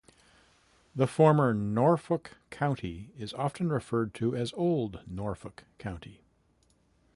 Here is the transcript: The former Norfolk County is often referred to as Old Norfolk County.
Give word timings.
The 0.95 1.05
former 1.05 1.53
Norfolk 1.53 2.31
County 2.49 3.11
is 3.19 3.35
often 3.35 3.69
referred 3.69 4.15
to 4.15 4.35
as 4.35 4.51
Old 4.53 5.03
Norfolk 5.07 5.63
County. 5.77 6.21